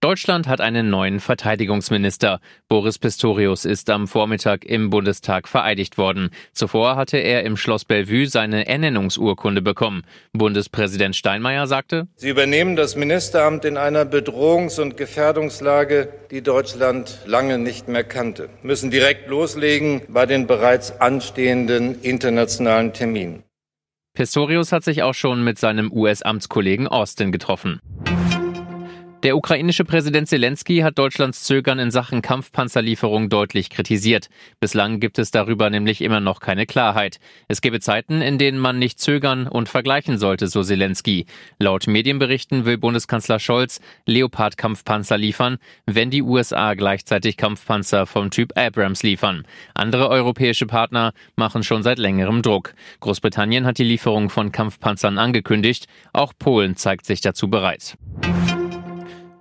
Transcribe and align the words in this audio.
Deutschland 0.00 0.46
hat 0.46 0.60
einen 0.60 0.90
neuen 0.90 1.20
Verteidigungsminister. 1.20 2.40
Boris 2.68 2.98
Pistorius 2.98 3.64
ist 3.64 3.88
am 3.88 4.06
Vormittag 4.06 4.66
im 4.66 4.90
Bundestag 4.90 5.48
vereidigt 5.48 5.96
worden. 5.96 6.28
Zuvor 6.52 6.96
hatte 6.96 7.16
er 7.16 7.44
im 7.44 7.56
Schloss 7.56 7.86
Bellevue 7.86 8.26
seine 8.26 8.66
Ernennungsurkunde 8.66 9.62
bekommen. 9.62 10.02
Bundespräsident 10.34 11.16
Steinmeier 11.16 11.66
sagte, 11.66 12.08
Sie 12.14 12.28
übernehmen 12.28 12.76
das 12.76 12.94
Ministeramt 12.94 13.64
in 13.64 13.78
einer 13.78 14.04
Bedrohungs- 14.04 14.78
und 14.78 14.98
Gefährdungslage, 14.98 16.10
die 16.30 16.42
Deutschland 16.42 17.20
lange 17.24 17.56
nicht 17.56 17.88
mehr 17.88 18.04
kannte, 18.04 18.50
müssen 18.62 18.90
direkt 18.90 19.30
loslegen 19.30 20.02
bei 20.08 20.26
den 20.26 20.46
bereits 20.46 21.00
anstehenden 21.00 22.02
internationalen 22.02 22.92
Terminen. 22.92 23.44
Pistorius 24.12 24.72
hat 24.72 24.84
sich 24.84 25.02
auch 25.02 25.14
schon 25.14 25.42
mit 25.42 25.58
seinem 25.58 25.90
US-Amtskollegen 25.90 26.86
Austin 26.86 27.32
getroffen. 27.32 27.80
Der 29.26 29.36
ukrainische 29.36 29.84
Präsident 29.84 30.28
Zelensky 30.28 30.82
hat 30.82 30.98
Deutschlands 30.98 31.42
Zögern 31.42 31.80
in 31.80 31.90
Sachen 31.90 32.22
Kampfpanzerlieferung 32.22 33.28
deutlich 33.28 33.70
kritisiert. 33.70 34.28
Bislang 34.60 35.00
gibt 35.00 35.18
es 35.18 35.32
darüber 35.32 35.68
nämlich 35.68 36.00
immer 36.00 36.20
noch 36.20 36.38
keine 36.38 36.64
Klarheit. 36.64 37.18
Es 37.48 37.60
gebe 37.60 37.80
Zeiten, 37.80 38.22
in 38.22 38.38
denen 38.38 38.60
man 38.60 38.78
nicht 38.78 39.00
zögern 39.00 39.48
und 39.48 39.68
vergleichen 39.68 40.18
sollte, 40.18 40.46
so 40.46 40.62
Zelensky. 40.62 41.26
Laut 41.58 41.88
Medienberichten 41.88 42.66
will 42.66 42.78
Bundeskanzler 42.78 43.40
Scholz 43.40 43.80
Leopard-Kampfpanzer 44.04 45.18
liefern, 45.18 45.58
wenn 45.86 46.10
die 46.10 46.22
USA 46.22 46.74
gleichzeitig 46.74 47.36
Kampfpanzer 47.36 48.06
vom 48.06 48.30
Typ 48.30 48.56
Abrams 48.56 49.02
liefern. 49.02 49.44
Andere 49.74 50.08
europäische 50.08 50.66
Partner 50.66 51.12
machen 51.34 51.64
schon 51.64 51.82
seit 51.82 51.98
längerem 51.98 52.42
Druck. 52.42 52.74
Großbritannien 53.00 53.66
hat 53.66 53.78
die 53.78 53.82
Lieferung 53.82 54.30
von 54.30 54.52
Kampfpanzern 54.52 55.18
angekündigt. 55.18 55.88
Auch 56.12 56.32
Polen 56.38 56.76
zeigt 56.76 57.06
sich 57.06 57.22
dazu 57.22 57.50
bereit. 57.50 57.96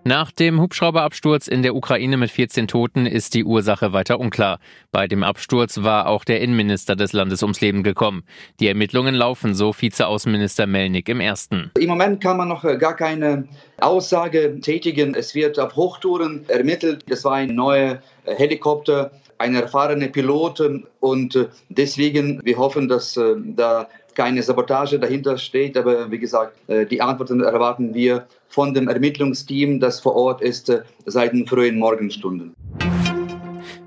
Nach 0.07 0.31
dem 0.31 0.61
Hubschrauberabsturz 0.61 1.47
in 1.47 1.63
der 1.63 1.73
Ukraine 1.73 2.17
mit 2.17 2.29
14 2.29 2.67
Toten 2.67 3.07
ist 3.07 3.33
die 3.33 3.43
Ursache 3.43 3.91
weiter 3.91 4.19
unklar. 4.19 4.59
Bei 4.91 5.07
dem 5.07 5.23
Absturz 5.23 5.81
war 5.81 6.05
auch 6.05 6.23
der 6.23 6.41
Innenminister 6.41 6.95
des 6.95 7.11
Landes 7.11 7.41
ums 7.41 7.59
Leben 7.59 7.81
gekommen. 7.81 8.23
Die 8.59 8.67
Ermittlungen 8.67 9.15
laufen, 9.15 9.55
so 9.55 9.73
Vizeaußenminister 9.73 10.67
Melnik 10.67 11.09
im 11.09 11.19
ersten. 11.19 11.71
Im 11.79 11.87
Moment 11.87 12.21
kann 12.21 12.37
man 12.37 12.49
noch 12.49 12.63
äh, 12.63 12.77
gar 12.77 12.95
keine 12.95 13.47
Aussage 13.81 14.59
tätigen. 14.61 15.15
Es 15.15 15.33
wird 15.33 15.57
auf 15.57 15.75
Hochtouren 15.75 16.47
ermittelt. 16.49 17.03
Das 17.09 17.23
war 17.23 17.33
ein 17.33 17.55
neuer 17.55 17.99
äh, 18.25 18.35
Helikopter, 18.35 19.09
ein 19.39 19.55
erfahrener 19.55 20.09
Pilot 20.09 20.61
und 20.99 21.35
äh, 21.35 21.47
deswegen 21.69 22.41
wir 22.43 22.57
hoffen, 22.59 22.87
dass 22.87 23.19
da 23.55 23.87
keine 24.15 24.41
Sabotage 24.41 24.97
dahinter 24.99 25.37
steht. 25.37 25.77
Aber 25.77 26.09
wie 26.09 26.19
gesagt, 26.19 26.57
die 26.89 27.01
Antworten 27.01 27.41
erwarten 27.41 27.93
wir 27.93 28.25
von 28.47 28.73
dem 28.73 28.87
Ermittlungsteam, 28.87 29.79
das 29.79 29.99
vor 29.99 30.15
Ort 30.15 30.41
ist, 30.41 30.71
seit 31.05 31.33
den 31.33 31.45
frühen 31.45 31.77
Morgenstunden. 31.77 32.55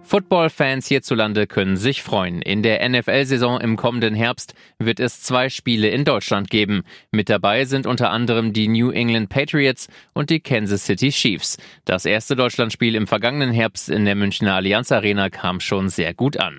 Football-Fans 0.08 0.86
hierzulande 0.86 1.46
können 1.46 1.76
sich 1.76 2.02
freuen. 2.02 2.40
In 2.40 2.62
der 2.62 2.88
NFL-Saison 2.88 3.60
im 3.60 3.76
kommenden 3.76 4.14
Herbst 4.14 4.54
wird 4.78 5.00
es 5.00 5.20
zwei 5.20 5.50
Spiele 5.50 5.88
in 5.88 6.06
Deutschland 6.06 6.48
geben. 6.48 6.84
Mit 7.10 7.28
dabei 7.28 7.66
sind 7.66 7.86
unter 7.86 8.10
anderem 8.10 8.54
die 8.54 8.68
New 8.68 8.90
England 8.90 9.28
Patriots 9.28 9.88
und 10.14 10.30
die 10.30 10.40
Kansas 10.40 10.86
City 10.86 11.10
Chiefs. 11.10 11.58
Das 11.84 12.06
erste 12.06 12.36
Deutschlandspiel 12.36 12.94
im 12.94 13.06
vergangenen 13.06 13.52
Herbst 13.52 13.90
in 13.90 14.06
der 14.06 14.14
Münchner 14.14 14.54
Allianz 14.54 14.92
Arena 14.92 15.28
kam 15.28 15.60
schon 15.60 15.90
sehr 15.90 16.14
gut 16.14 16.38
an. 16.38 16.58